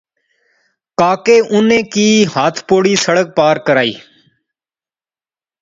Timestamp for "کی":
1.93-2.07